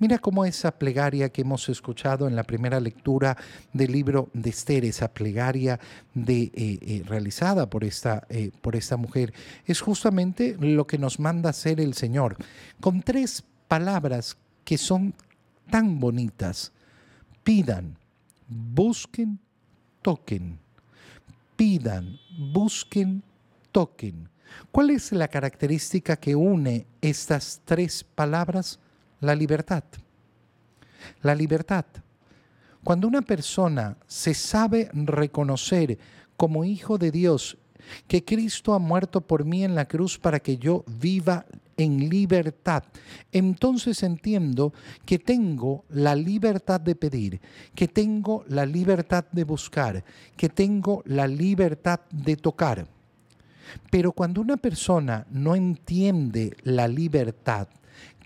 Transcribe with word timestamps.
Mira 0.00 0.18
cómo 0.18 0.46
esa 0.46 0.78
plegaria 0.78 1.28
que 1.28 1.42
hemos 1.42 1.68
escuchado 1.68 2.26
en 2.26 2.34
la 2.34 2.44
primera 2.44 2.80
lectura 2.80 3.36
del 3.74 3.92
libro 3.92 4.30
de 4.32 4.48
Esther, 4.48 4.86
esa 4.86 5.12
plegaria 5.12 5.78
eh, 6.16 6.50
eh, 6.54 7.02
realizada 7.06 7.68
por 7.68 7.84
esta, 7.84 8.26
eh, 8.30 8.50
por 8.62 8.76
esta 8.76 8.96
mujer, 8.96 9.34
es 9.66 9.82
justamente 9.82 10.56
lo 10.58 10.86
que 10.86 10.96
nos 10.96 11.20
manda 11.20 11.50
hacer 11.50 11.82
el 11.82 11.92
Señor, 11.92 12.38
con 12.80 13.02
tres 13.02 13.44
palabras 13.68 14.38
que 14.64 14.78
son 14.78 15.12
tan 15.70 16.00
bonitas. 16.00 16.72
Pidan, 17.44 17.98
busquen, 18.48 19.38
toquen. 20.00 20.58
Pidan, 21.56 22.18
busquen, 22.38 23.22
toquen. 23.70 24.30
¿Cuál 24.72 24.88
es 24.88 25.12
la 25.12 25.28
característica 25.28 26.16
que 26.16 26.34
une 26.34 26.86
estas 27.02 27.60
tres 27.66 28.02
palabras? 28.02 28.80
La 29.20 29.34
libertad. 29.34 29.84
La 31.22 31.34
libertad. 31.34 31.84
Cuando 32.82 33.06
una 33.06 33.22
persona 33.22 33.96
se 34.06 34.32
sabe 34.32 34.88
reconocer 34.94 35.98
como 36.36 36.64
hijo 36.64 36.96
de 36.96 37.10
Dios, 37.10 37.58
que 38.06 38.24
Cristo 38.24 38.72
ha 38.72 38.78
muerto 38.78 39.20
por 39.20 39.44
mí 39.44 39.64
en 39.64 39.74
la 39.74 39.86
cruz 39.86 40.18
para 40.18 40.40
que 40.40 40.56
yo 40.56 40.84
viva 40.86 41.44
en 41.76 42.08
libertad, 42.08 42.84
entonces 43.32 44.02
entiendo 44.02 44.72
que 45.04 45.18
tengo 45.18 45.84
la 45.90 46.14
libertad 46.14 46.80
de 46.80 46.94
pedir, 46.94 47.40
que 47.74 47.88
tengo 47.88 48.44
la 48.48 48.64
libertad 48.64 49.24
de 49.32 49.44
buscar, 49.44 50.04
que 50.36 50.48
tengo 50.48 51.02
la 51.04 51.26
libertad 51.26 52.00
de 52.10 52.36
tocar. 52.36 52.86
Pero 53.90 54.12
cuando 54.12 54.40
una 54.40 54.56
persona 54.56 55.26
no 55.30 55.54
entiende 55.54 56.56
la 56.62 56.88
libertad, 56.88 57.68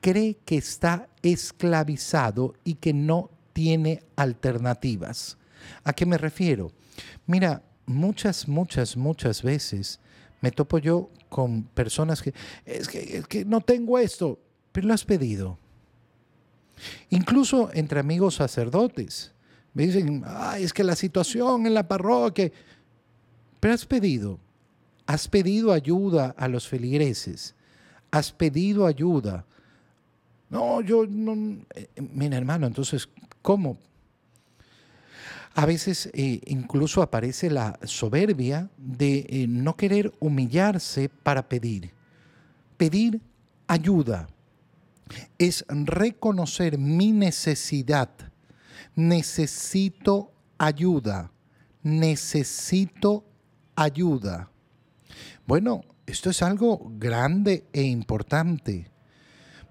cree 0.05 0.37
que 0.45 0.59
está 0.59 1.09
esclavizado 1.23 2.53
y 2.63 2.75
que 2.75 2.93
no 2.93 3.31
tiene 3.55 4.03
alternativas. 4.17 5.39
¿A 5.83 5.95
qué 5.95 6.05
me 6.05 6.19
refiero? 6.19 6.73
Mira, 7.27 7.63
muchas, 7.87 8.47
muchas, 8.47 8.99
muchas 8.99 9.43
veces 9.43 9.99
me 10.43 10.51
topo 10.51 10.77
yo 10.77 11.09
con 11.31 11.63
personas 11.63 12.21
que 12.21 12.35
es 12.67 12.87
que, 12.87 13.47
no 13.47 13.63
tengo 13.63 13.99
esto, 13.99 14.39
pero 14.73 14.89
lo 14.89 14.93
has 14.93 15.07
pedido. 15.07 15.59
Incluso 17.09 17.71
entre 17.73 17.99
amigos 17.99 18.35
sacerdotes. 18.35 19.33
Me 19.73 19.87
dicen, 19.87 20.23
Ay, 20.27 20.65
es 20.65 20.75
que 20.75 20.85
la 20.85 20.97
situación 20.97 21.67
en 21.67 21.73
la 21.73 21.89
parroquia, 21.89 22.53
pero 23.59 23.73
has 23.73 23.87
pedido. 23.87 24.39
Has 25.07 25.29
pedido 25.29 25.73
ayuda 25.73 26.35
a 26.37 26.47
los 26.47 26.69
feligreses. 26.69 27.55
Has 28.11 28.33
pedido 28.33 28.85
ayuda. 28.85 29.47
No, 30.55 30.81
yo 30.83 31.05
no. 31.05 31.65
Eh, 31.75 31.89
mira, 32.13 32.37
hermano, 32.37 32.69
entonces, 32.69 33.09
¿cómo? 33.43 33.77
A 35.53 35.67
veces 35.67 36.09
eh, 36.15 36.41
incluso 36.47 37.03
aparece 37.03 37.51
la 37.51 37.77
soberbia 37.83 38.71
de 38.77 39.27
eh, 39.29 39.47
no 39.49 39.77
querer 39.77 40.13
humillarse 40.21 41.09
para 41.09 41.49
pedir. 41.49 41.91
Pedir 42.77 43.21
ayuda 43.67 44.29
es 45.39 45.65
reconocer 45.69 46.79
mi 46.79 47.11
necesidad. 47.11 48.11
Necesito 48.95 50.31
ayuda. 50.57 51.33
Necesito 51.83 53.25
ayuda. 53.75 54.51
Bueno, 55.49 55.83
esto 56.07 56.31
es 56.31 56.43
algo 56.43 56.93
grande 56.97 57.65
e 57.73 57.83
importante. 57.83 58.94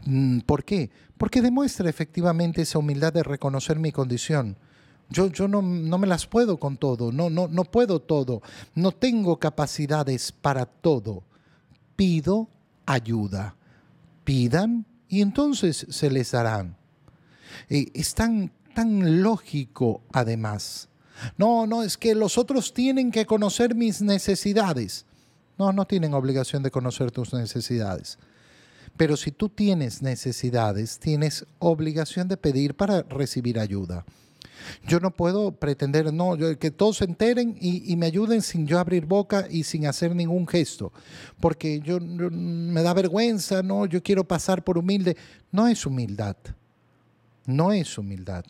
Mm, 0.06 0.40
¿Por 0.40 0.64
qué? 0.64 0.90
Porque 1.18 1.42
demuestra 1.42 1.90
efectivamente 1.90 2.62
esa 2.62 2.80
humildad 2.80 3.14
de 3.14 3.24
reconocer 3.24 3.80
mi 3.80 3.92
condición. 3.92 4.58
Yo, 5.10 5.28
yo 5.28 5.48
no, 5.48 5.62
no, 5.62 5.98
me 5.98 6.08
las 6.08 6.26
puedo 6.26 6.58
con 6.58 6.78
todo, 6.78 7.12
no, 7.12 7.30
no, 7.30 7.48
no 7.48 7.66
puedo 7.66 8.00
todo, 8.00 8.42
no 8.74 8.92
tengo 8.92 9.38
capacidades 9.38 10.32
para 10.32 10.66
todo. 10.66 11.24
Pido 11.96 12.50
ayuda. 12.86 13.56
Pidan 14.24 14.86
y 15.08 15.22
entonces 15.22 15.86
se 15.90 16.10
les 16.10 16.32
darán. 16.32 16.78
Eh, 17.70 17.92
es 17.94 18.16
tan, 18.16 18.52
tan 18.74 19.22
lógico 19.22 20.02
además. 20.12 20.90
No, 21.38 21.68
no, 21.68 21.84
es 21.84 21.98
que 21.98 22.16
los 22.16 22.38
otros 22.38 22.74
tienen 22.74 23.12
que 23.12 23.26
conocer 23.26 23.76
mis 23.76 24.02
necesidades. 24.02 25.06
No, 25.58 25.72
no 25.72 25.86
tienen 25.86 26.14
obligación 26.14 26.64
de 26.64 26.72
conocer 26.72 27.12
tus 27.12 27.34
necesidades. 27.34 28.18
Pero 28.98 29.18
si 29.18 29.32
tú 29.32 29.50
tienes 29.50 30.02
necesidades, 30.02 31.00
tienes 31.00 31.46
obligación 31.60 32.28
de 32.28 32.38
pedir 32.38 32.76
para 32.76 33.02
recibir 33.04 33.60
ayuda. 33.60 34.06
Yo 34.88 35.00
no 35.00 35.12
puedo 35.12 35.52
pretender, 35.52 36.14
no, 36.14 36.38
que 36.38 36.72
todos 36.72 36.98
se 36.98 37.06
enteren 37.06 37.58
y, 37.60 37.96
me 37.98 38.06
ayuden 38.06 38.42
sin 38.42 38.68
yo 38.68 38.80
abrir 38.80 39.06
boca 39.06 39.48
y 39.50 39.64
sin 39.64 39.88
hacer 39.88 40.16
ningún 40.16 40.48
gesto, 40.48 40.92
porque 41.40 41.82
yo, 41.82 42.00
me 42.00 42.82
da 42.82 42.94
vergüenza, 42.94 43.62
no, 43.62 43.86
yo 43.86 44.02
quiero 44.02 44.24
pasar 44.24 44.64
por 44.64 44.78
humilde. 44.78 45.18
No 45.52 45.68
es 45.68 45.86
humildad, 45.86 46.38
no 47.46 47.72
es 47.74 47.98
humildad. 47.98 48.46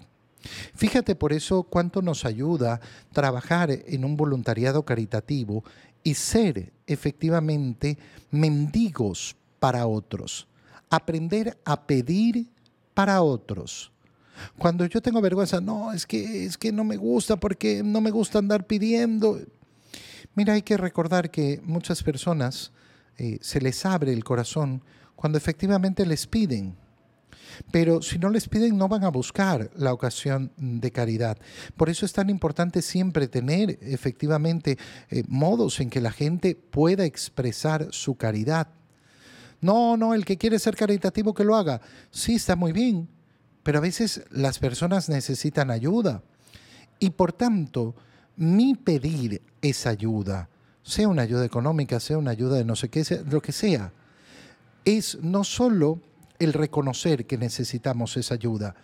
Fíjate 0.76 1.16
por 1.16 1.32
eso 1.32 1.64
cuánto 1.64 2.02
nos 2.02 2.26
ayuda 2.26 2.82
trabajar 3.14 3.72
en 3.72 4.04
un 4.04 4.18
voluntariado 4.18 4.84
caritativo 4.84 5.64
y 6.04 6.16
ser 6.16 6.74
efectivamente 6.86 7.98
mendigos 8.30 9.38
para 9.64 9.88
otros. 9.88 10.46
Aprender 10.90 11.58
a 11.64 11.88
pedir 11.88 12.50
para 12.94 13.22
otros. 13.22 13.94
Cuando 14.58 14.86
yo 14.88 15.02
tengo 15.02 15.22
vergüenza, 15.22 15.62
no, 15.62 15.94
es 15.94 16.06
que, 16.06 16.44
es 16.44 16.58
que 16.58 16.74
no 16.74 16.84
me 16.84 16.98
gusta 16.98 17.38
porque 17.38 17.82
no 17.82 18.02
me 18.02 18.12
gusta 18.12 18.40
andar 18.40 18.68
pidiendo. 18.68 19.40
Mira, 20.36 20.56
hay 20.56 20.64
que 20.64 20.76
recordar 20.76 21.32
que 21.32 21.62
muchas 21.64 22.04
personas 22.04 22.74
eh, 23.18 23.38
se 23.40 23.62
les 23.62 23.86
abre 23.86 24.12
el 24.12 24.26
corazón 24.26 24.84
cuando 25.16 25.38
efectivamente 25.38 26.06
les 26.06 26.28
piden. 26.28 26.76
Pero 27.72 28.02
si 28.02 28.20
no 28.20 28.30
les 28.30 28.50
piden, 28.50 28.78
no 28.78 28.90
van 28.90 29.06
a 29.06 29.12
buscar 29.12 29.72
la 29.78 29.94
ocasión 29.94 30.52
de 30.58 30.92
caridad. 30.92 31.38
Por 31.78 31.90
eso 31.90 32.06
es 32.06 32.12
tan 32.12 32.30
importante 32.30 32.82
siempre 32.82 33.30
tener 33.30 33.80
efectivamente 33.80 34.78
eh, 35.10 35.24
modos 35.30 35.80
en 35.80 35.90
que 35.90 36.02
la 36.02 36.12
gente 36.12 36.54
pueda 36.54 37.06
expresar 37.06 37.88
su 37.92 38.16
caridad. 38.16 38.68
No, 39.64 39.96
no, 39.96 40.14
el 40.14 40.26
que 40.26 40.38
quiere 40.38 40.60
ser 40.60 40.76
caritativo 40.76 41.34
que 41.34 41.46
lo 41.46 41.56
haga. 41.56 41.80
Sí, 42.12 42.36
está 42.36 42.58
muy 42.58 42.74
bien, 42.74 43.08
pero 43.64 43.78
a 43.78 43.82
veces 43.82 44.26
las 44.30 44.60
personas 44.60 45.08
necesitan 45.08 45.72
ayuda. 45.72 46.22
Y 47.00 47.12
por 47.12 47.32
tanto, 47.32 47.96
mi 48.36 48.76
pedir 48.76 49.42
esa 49.62 49.92
ayuda, 49.92 50.50
sea 50.84 51.08
una 51.08 51.22
ayuda 51.22 51.46
económica, 51.46 52.02
sea 52.02 52.18
una 52.18 52.32
ayuda 52.32 52.58
de 52.58 52.66
no 52.66 52.76
sé 52.76 52.90
qué, 52.90 53.06
lo 53.32 53.42
que 53.42 53.54
sea, 53.54 53.94
es 54.84 55.18
no 55.22 55.46
solo 55.46 56.02
el 56.40 56.52
reconocer 56.52 57.26
que 57.26 57.38
necesitamos 57.38 58.18
esa 58.18 58.34
ayuda. 58.34 58.76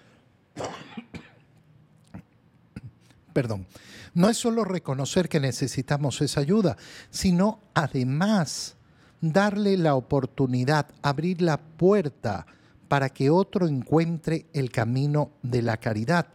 Perdón, 3.34 3.67
no 4.13 4.29
es 4.29 4.38
solo 4.38 4.63
reconocer 4.63 5.28
que 5.28 5.41
necesitamos 5.41 6.22
esa 6.22 6.40
ayuda, 6.40 6.78
sino 7.09 7.59
además 7.73 8.78
darle 9.22 9.78
la 9.78 9.96
oportunidad, 9.96 10.88
abrir 11.02 11.41
la 11.41 11.57
puerta 11.57 12.46
para 12.88 13.09
que 13.09 13.30
otro 13.30 13.68
encuentre 13.68 14.47
el 14.53 14.72
camino 14.72 15.31
de 15.41 15.62
la 15.62 15.78
caridad. 15.78 16.28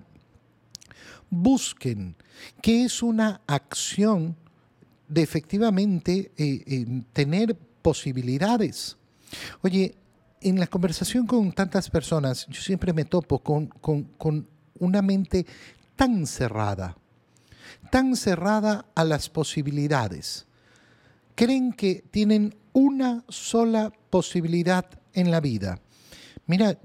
Busquen, 1.31 2.17
que 2.63 2.85
es 2.85 3.03
una 3.03 3.41
acción 3.47 4.37
de 5.09 5.23
efectivamente 5.23 6.33
eh, 6.37 6.63
eh, 6.67 7.03
tener 7.13 7.57
posibilidades. 7.83 8.97
Oye, 9.63 9.97
en 10.41 10.61
la 10.61 10.67
conversación 10.67 11.27
con 11.27 11.53
tantas 11.53 11.91
personas, 11.91 12.47
yo 12.49 12.61
siempre 12.61 12.93
me 12.93 13.05
topo 13.05 13.39
con, 13.39 13.67
con, 13.67 14.49
una 14.79 15.03
mente 15.03 15.47
tan 15.97 16.27
cerrada, 16.27 16.97
tan 17.91 18.17
cerrada 18.17 18.87
a 18.95 19.05
las 19.05 19.29
posibilidades. 19.31 20.47
Creen 21.37 21.73
que 21.73 22.05
tienen 22.11 22.55
una 22.75 23.25
sola 23.29 23.91
posibilidad 24.11 24.85
en 25.15 25.31
la 25.31 25.41
vida. 25.41 25.81
Mira, 26.47 26.77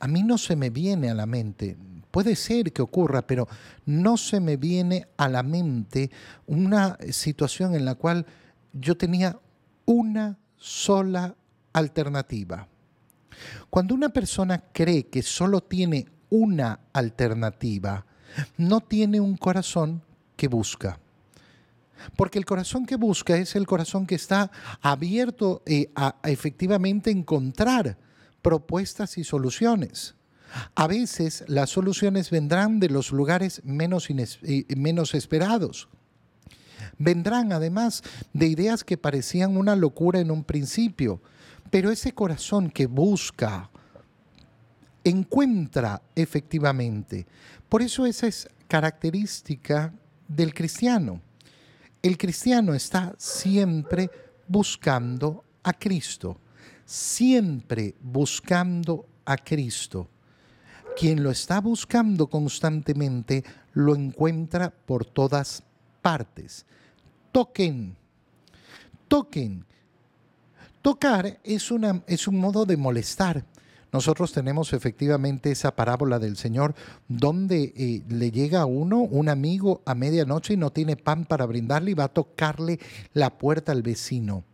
a 0.00 0.08
mí 0.08 0.22
no 0.22 0.38
se 0.38 0.56
me 0.56 0.70
viene 0.70 1.10
a 1.10 1.14
la 1.14 1.26
mente, 1.26 1.76
puede 2.10 2.34
ser 2.36 2.72
que 2.72 2.80
ocurra, 2.80 3.26
pero 3.26 3.46
no 3.84 4.16
se 4.16 4.40
me 4.40 4.56
viene 4.56 5.06
a 5.18 5.28
la 5.28 5.42
mente 5.42 6.10
una 6.46 6.96
situación 7.10 7.74
en 7.74 7.84
la 7.84 7.96
cual 7.96 8.24
yo 8.72 8.96
tenía 8.96 9.38
una 9.84 10.38
sola 10.56 11.34
alternativa. 11.72 12.68
Cuando 13.68 13.94
una 13.94 14.08
persona 14.08 14.64
cree 14.72 15.08
que 15.08 15.22
solo 15.22 15.60
tiene 15.60 16.06
una 16.30 16.80
alternativa, 16.92 18.06
no 18.56 18.80
tiene 18.80 19.20
un 19.20 19.36
corazón 19.36 20.02
que 20.36 20.48
busca. 20.48 20.98
Porque 22.16 22.38
el 22.38 22.44
corazón 22.44 22.86
que 22.86 22.96
busca 22.96 23.36
es 23.36 23.56
el 23.56 23.66
corazón 23.66 24.06
que 24.06 24.14
está 24.14 24.50
abierto 24.80 25.62
eh, 25.66 25.90
a, 25.94 26.16
efectivamente 26.24 27.10
encontrar 27.10 27.98
propuestas 28.42 29.18
y 29.18 29.24
soluciones. 29.24 30.14
A 30.74 30.86
veces 30.86 31.44
las 31.48 31.70
soluciones 31.70 32.30
vendrán 32.30 32.80
de 32.80 32.88
los 32.88 33.12
lugares 33.12 33.60
menos, 33.64 34.08
eh, 34.10 34.64
menos 34.76 35.14
esperados. 35.14 35.88
Vendrán 36.98 37.52
además 37.52 38.02
de 38.32 38.46
ideas 38.46 38.84
que 38.84 38.96
parecían 38.96 39.56
una 39.56 39.76
locura 39.76 40.20
en 40.20 40.30
un 40.30 40.44
principio, 40.44 41.20
pero 41.70 41.90
ese 41.90 42.12
corazón 42.12 42.70
que 42.70 42.86
busca, 42.86 43.70
encuentra 45.04 46.02
efectivamente. 46.14 47.26
Por 47.68 47.82
eso 47.82 48.06
esa 48.06 48.26
es 48.26 48.48
característica 48.68 49.92
del 50.28 50.54
cristiano. 50.54 51.20
El 52.06 52.16
cristiano 52.16 52.72
está 52.72 53.16
siempre 53.18 54.08
buscando 54.46 55.42
a 55.64 55.72
Cristo, 55.72 56.38
siempre 56.84 57.96
buscando 58.00 59.08
a 59.24 59.36
Cristo. 59.36 60.08
Quien 60.96 61.24
lo 61.24 61.32
está 61.32 61.60
buscando 61.60 62.28
constantemente 62.28 63.42
lo 63.72 63.96
encuentra 63.96 64.70
por 64.70 65.04
todas 65.04 65.64
partes. 66.00 66.64
Toquen, 67.32 67.96
toquen. 69.08 69.64
Tocar 70.82 71.40
es, 71.42 71.72
una, 71.72 72.04
es 72.06 72.28
un 72.28 72.38
modo 72.38 72.64
de 72.64 72.76
molestar. 72.76 73.44
Nosotros 73.96 74.30
tenemos 74.30 74.74
efectivamente 74.74 75.50
esa 75.50 75.74
parábola 75.74 76.18
del 76.18 76.36
Señor 76.36 76.74
donde 77.08 77.72
eh, 77.74 78.02
le 78.10 78.30
llega 78.30 78.60
a 78.60 78.66
uno 78.66 78.98
un 78.98 79.30
amigo 79.30 79.80
a 79.86 79.94
medianoche 79.94 80.52
y 80.52 80.58
no 80.58 80.70
tiene 80.70 80.96
pan 80.96 81.24
para 81.24 81.46
brindarle 81.46 81.92
y 81.92 81.94
va 81.94 82.04
a 82.04 82.12
tocarle 82.12 82.78
la 83.14 83.38
puerta 83.38 83.72
al 83.72 83.80
vecino. 83.80 84.44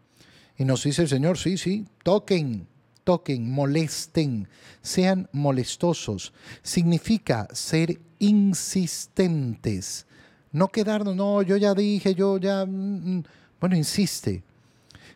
Y 0.57 0.65
nos 0.65 0.85
dice 0.85 1.03
el 1.03 1.09
Señor, 1.09 1.39
sí, 1.39 1.59
sí, 1.59 1.89
toquen, 2.05 2.69
toquen, 3.03 3.51
molesten, 3.51 4.47
sean 4.81 5.29
molestosos. 5.33 6.33
Significa 6.63 7.49
ser 7.53 8.01
insistentes. 8.21 10.07
No 10.53 10.69
quedarnos, 10.69 11.17
no, 11.17 11.43
yo 11.43 11.57
ya 11.57 11.75
dije, 11.75 12.15
yo 12.15 12.39
ya... 12.39 12.65
Mm, 12.65 13.17
mm". 13.17 13.25
Bueno, 13.59 13.75
insiste. 13.75 14.45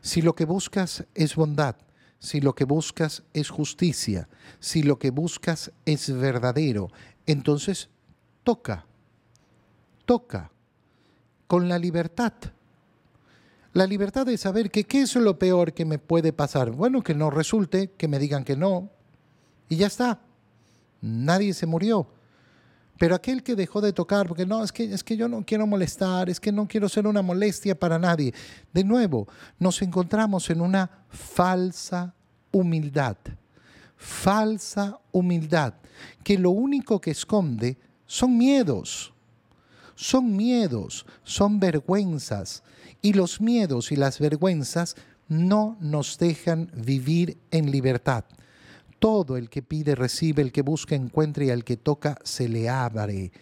Si 0.00 0.20
lo 0.20 0.34
que 0.34 0.46
buscas 0.46 1.04
es 1.14 1.36
bondad, 1.36 1.76
si 2.18 2.40
lo 2.40 2.54
que 2.54 2.64
buscas 2.64 3.22
es 3.34 3.50
justicia, 3.50 4.28
si 4.58 4.82
lo 4.82 4.98
que 4.98 5.10
buscas 5.10 5.72
es 5.84 6.10
verdadero, 6.10 6.88
entonces 7.26 7.88
toca, 8.42 8.86
toca, 10.04 10.50
con 11.46 11.68
la 11.68 11.78
libertad. 11.78 12.32
La 13.72 13.86
libertad 13.86 14.26
de 14.26 14.38
saber 14.38 14.70
que 14.70 14.84
qué 14.84 15.02
es 15.02 15.14
lo 15.16 15.38
peor 15.38 15.74
que 15.74 15.84
me 15.84 15.98
puede 15.98 16.32
pasar. 16.32 16.70
Bueno, 16.70 17.02
que 17.02 17.14
no 17.14 17.30
resulte, 17.30 17.92
que 17.96 18.08
me 18.08 18.18
digan 18.18 18.42
que 18.42 18.56
no, 18.56 18.90
y 19.68 19.76
ya 19.76 19.86
está. 19.86 20.20
Nadie 21.00 21.52
se 21.54 21.66
murió. 21.66 22.06
Pero 22.98 23.14
aquel 23.14 23.42
que 23.42 23.54
dejó 23.54 23.80
de 23.80 23.92
tocar, 23.92 24.26
porque 24.26 24.46
no, 24.46 24.64
es 24.64 24.72
que, 24.72 24.84
es 24.84 25.04
que 25.04 25.16
yo 25.16 25.28
no 25.28 25.44
quiero 25.44 25.66
molestar, 25.66 26.30
es 26.30 26.40
que 26.40 26.52
no 26.52 26.66
quiero 26.66 26.88
ser 26.88 27.06
una 27.06 27.22
molestia 27.22 27.78
para 27.78 27.98
nadie. 27.98 28.32
De 28.72 28.84
nuevo, 28.84 29.28
nos 29.58 29.82
encontramos 29.82 30.48
en 30.50 30.60
una 30.60 30.90
falsa 31.08 32.14
humildad. 32.52 33.16
Falsa 33.96 34.98
humildad, 35.12 35.74
que 36.22 36.38
lo 36.38 36.50
único 36.50 37.00
que 37.00 37.10
esconde 37.10 37.76
son 38.06 38.36
miedos. 38.36 39.12
Son 39.94 40.36
miedos, 40.36 41.06
son 41.22 41.58
vergüenzas. 41.58 42.62
Y 43.02 43.14
los 43.14 43.40
miedos 43.40 43.92
y 43.92 43.96
las 43.96 44.18
vergüenzas 44.18 44.96
no 45.28 45.76
nos 45.80 46.18
dejan 46.18 46.70
vivir 46.74 47.38
en 47.50 47.70
libertad. 47.70 48.24
Todo 48.98 49.36
el 49.36 49.48
que 49.50 49.62
pide 49.62 49.94
recibe, 49.94 50.42
el 50.42 50.52
que 50.52 50.62
busca 50.62 50.94
encuentra 50.94 51.44
y 51.44 51.50
al 51.50 51.64
que 51.64 51.76
toca 51.76 52.18
se 52.24 52.48
le 52.48 52.68
abre. 52.68 53.32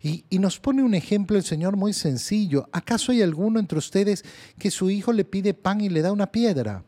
Y, 0.00 0.24
y, 0.30 0.38
nos 0.38 0.58
pone 0.58 0.82
un 0.82 0.94
ejemplo 0.94 1.36
el 1.36 1.44
Señor 1.44 1.76
muy 1.76 1.92
sencillo. 1.92 2.68
¿Acaso 2.72 3.12
hay 3.12 3.22
alguno 3.22 3.60
entre 3.60 3.78
ustedes 3.78 4.24
que 4.58 4.70
su 4.70 4.90
hijo 4.90 5.12
le 5.12 5.24
pide 5.24 5.54
pan 5.54 5.80
y 5.80 5.88
le 5.88 6.02
da 6.02 6.10
una 6.10 6.32
piedra? 6.32 6.84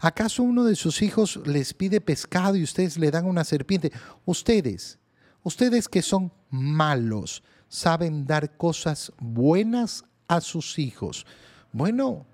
¿Acaso 0.00 0.42
uno 0.42 0.64
de 0.64 0.76
sus 0.76 1.02
hijos 1.02 1.40
les 1.46 1.74
pide 1.74 2.00
pescado 2.00 2.56
y 2.56 2.62
ustedes 2.62 2.98
le 2.98 3.10
dan 3.10 3.26
una 3.26 3.44
serpiente? 3.44 3.92
Ustedes, 4.24 4.98
ustedes 5.42 5.88
que 5.88 6.02
son 6.02 6.32
malos, 6.50 7.42
saben 7.68 8.26
dar 8.26 8.56
cosas 8.56 9.12
buenas 9.18 10.04
a 10.28 10.40
sus 10.40 10.78
hijos. 10.78 11.26
Bueno, 11.72 12.26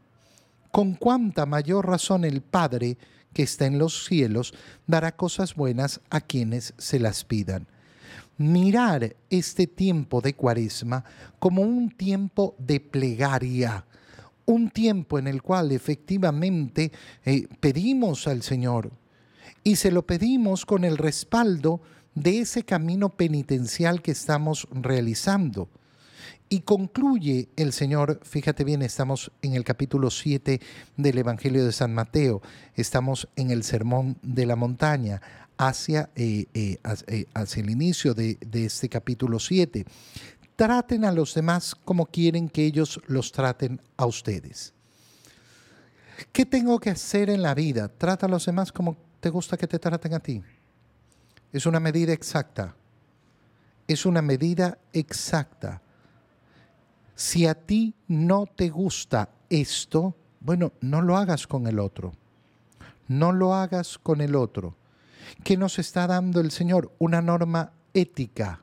con 0.71 0.95
cuánta 0.95 1.47
mayor 1.47 1.87
razón 1.87 2.25
el 2.25 2.43
Padre 2.43 2.99
que 3.33 3.43
está 3.43 3.67
en 3.67 3.79
los 3.79 4.07
cielos 4.07 4.55
dará 4.87 5.17
cosas 5.17 5.55
buenas 5.55 6.01
a 6.11 6.21
quienes 6.21 6.75
se 6.79 6.99
las 6.99 7.25
pidan. 7.25 7.67
Mirar 8.37 9.17
este 9.31 9.67
tiempo 9.67 10.21
de 10.21 10.35
cuaresma 10.35 11.05
como 11.39 11.63
un 11.63 11.91
tiempo 11.91 12.55
de 12.59 12.81
plegaria, 12.81 13.85
un 14.47 14.71
tiempo 14.71 15.19
en 15.19 15.27
el 15.27 15.43
cual 15.43 15.73
efectivamente 15.73 16.93
eh, 17.25 17.49
pedimos 17.61 18.27
al 18.29 18.43
Señor 18.43 18.93
y 19.65 19.77
se 19.77 19.91
lo 19.91 20.07
pedimos 20.07 20.65
con 20.65 20.85
el 20.85 20.97
respaldo 20.97 21.81
de 22.15 22.41
ese 22.41 22.63
camino 22.63 23.11
penitencial 23.11 24.03
que 24.03 24.13
estamos 24.13 24.67
realizando. 24.71 25.69
Y 26.49 26.61
concluye 26.61 27.49
el 27.57 27.73
Señor, 27.73 28.21
fíjate 28.23 28.65
bien, 28.65 28.81
estamos 28.83 29.31
en 29.43 29.55
el 29.55 29.65
capítulo 29.65 30.11
7 30.11 30.61
del 30.97 31.19
Evangelio 31.19 31.65
de 31.65 31.73
San 31.73 31.93
Mateo, 31.93 32.41
estamos 32.75 33.29
en 33.37 33.51
el 33.51 33.65
Sermón 33.65 34.17
de 34.23 34.47
la 34.47 34.57
Montaña, 34.57 35.21
hacia, 35.59 36.09
eh, 36.15 36.47
eh, 36.55 36.79
eh, 37.09 37.27
hacia 37.35 37.63
el 37.63 37.71
inicio 37.71 38.15
de, 38.15 38.39
de 38.41 38.65
este 38.65 38.89
capítulo 38.89 39.39
7. 39.39 39.85
Traten 40.57 41.05
a 41.05 41.13
los 41.13 41.35
demás 41.35 41.75
como 41.75 42.07
quieren 42.07 42.49
que 42.49 42.65
ellos 42.65 43.01
los 43.07 43.31
traten 43.31 43.81
a 43.97 44.07
ustedes. 44.07 44.73
¿Qué 46.33 46.47
tengo 46.47 46.81
que 46.81 46.91
hacer 46.91 47.29
en 47.29 47.43
la 47.43 47.55
vida? 47.55 47.89
Trata 47.89 48.27
a 48.27 48.29
los 48.29 48.47
demás 48.47 48.73
como 48.73 48.97
te 49.21 49.29
gusta 49.29 49.57
que 49.57 49.67
te 49.67 49.79
traten 49.79 50.15
a 50.15 50.21
ti. 50.21 50.43
Es 51.53 51.67
una 51.67 51.79
medida 51.79 52.13
exacta. 52.13 52.75
Es 53.87 54.07
una 54.07 54.23
medida 54.23 54.79
exacta 54.93 55.83
si 57.19 57.49
a 57.49 57.55
ti 57.57 57.97
no 58.07 58.47
te 58.47 58.69
gusta 58.69 59.29
esto, 59.51 60.15
bueno, 60.39 60.71
no 60.81 61.03
lo 61.03 61.17
hagas 61.17 61.49
con 61.49 61.67
el 61.67 61.81
otro. 61.81 62.13
No 63.09 63.33
lo 63.33 63.55
hagas 63.55 63.99
con 63.99 64.21
el 64.21 64.37
otro. 64.37 64.77
¿Qué 65.43 65.57
nos 65.57 65.81
está 65.81 66.07
dando 66.07 66.41
el 66.41 66.53
Señor? 66.53 66.93
Una 67.01 67.21
norma 67.21 67.73
ética. 67.93 68.63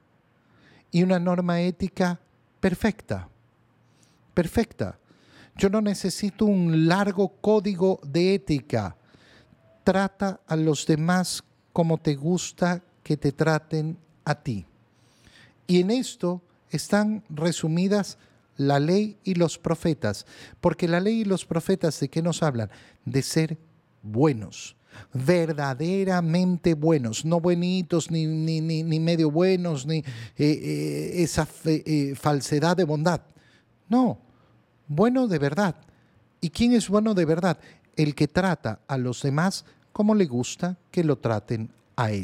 Y 0.89 1.03
una 1.03 1.19
norma 1.19 1.59
ética 1.59 2.21
perfecta. 2.61 3.27
Perfecta. 4.33 4.99
Yo 5.57 5.69
no 5.69 5.81
necesito 5.81 6.45
un 6.45 6.87
largo 6.87 7.33
código 7.41 7.99
de 8.05 8.35
ética. 8.35 8.95
Trata 9.83 10.39
a 10.47 10.55
los 10.55 10.87
demás 10.87 11.43
como 11.73 11.97
te 11.97 12.15
gusta 12.15 12.81
que 13.03 13.17
te 13.17 13.33
traten 13.33 13.97
a 14.23 14.33
ti. 14.33 14.65
Y 15.67 15.81
en 15.81 15.91
esto 15.91 16.41
están 16.69 17.25
resumidas 17.27 18.17
la 18.57 18.79
ley 18.79 19.17
y 19.23 19.35
los 19.35 19.57
profetas, 19.57 20.25
porque 20.61 20.87
la 20.87 20.99
ley 20.99 21.21
y 21.21 21.25
los 21.25 21.45
profetas 21.45 21.99
de 21.99 22.09
qué 22.09 22.21
nos 22.21 22.43
hablan? 22.43 22.69
De 23.03 23.21
ser 23.21 23.57
buenos, 24.01 24.75
verdaderamente 25.13 26.73
buenos, 26.73 27.25
no 27.25 27.39
buenitos, 27.39 28.11
ni, 28.11 28.25
ni, 28.25 28.61
ni, 28.61 28.99
medio 28.99 29.31
buenos, 29.31 29.85
ni 29.85 29.97
eh, 29.97 30.03
eh, 30.37 31.11
esa 31.23 31.47
eh, 31.65 32.13
falsedad 32.15 32.77
de 32.77 32.83
bondad. 32.83 33.21
No, 33.89 34.19
bueno 34.87 35.27
de 35.27 35.39
verdad. 35.39 35.75
¿Y 36.41 36.49
quién 36.49 36.73
es 36.73 36.89
bueno 36.89 37.13
de 37.13 37.25
verdad? 37.25 37.57
El 37.95 38.13
que 38.13 38.27
trata 38.27 38.81
a 38.87 38.97
los 38.97 39.21
demás 39.21 39.65
como 39.91 40.13
le 40.13 40.25
gusta 40.25 40.77
que 40.91 41.03
lo 41.03 41.17
traten 41.17 41.71
a 41.95 42.11
él. 42.11 42.23